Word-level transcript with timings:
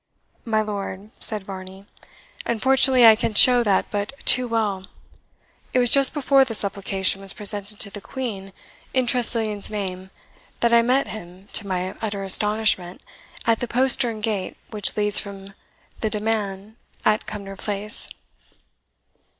"My 0.45 0.61
lord," 0.63 1.11
said 1.19 1.43
Varney, 1.43 1.85
"unfortunately 2.43 3.05
I 3.05 3.15
can 3.15 3.35
show 3.35 3.61
that 3.61 3.85
but 3.91 4.13
too 4.25 4.47
well. 4.47 4.87
It 5.73 5.77
was 5.77 5.91
just 5.91 6.11
before 6.11 6.43
the 6.43 6.55
supplication 6.55 7.21
was 7.21 7.33
presented 7.33 7.79
to 7.79 7.91
the 7.91 8.01
Queen, 8.01 8.51
in 8.95 9.05
Tressilian's 9.05 9.69
name, 9.69 10.09
that 10.61 10.73
I 10.73 10.81
met 10.81 11.09
him, 11.09 11.49
to 11.53 11.67
my 11.67 11.91
utter 12.01 12.23
astonishment, 12.23 13.01
at 13.45 13.59
the 13.59 13.67
postern 13.67 14.21
gate 14.21 14.57
which 14.71 14.97
leads 14.97 15.19
from 15.19 15.53
the 15.99 16.09
demesne 16.09 16.77
at 17.05 17.27
Cumnor 17.27 17.55
Place." 17.55 18.09